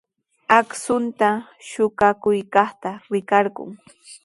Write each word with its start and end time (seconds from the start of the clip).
Akshunta 0.57 1.29
suqakuykaqta 1.69 2.89
rikarqun. 3.11 3.69